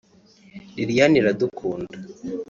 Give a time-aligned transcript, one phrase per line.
[0.75, 1.95] Liliane Iradukunda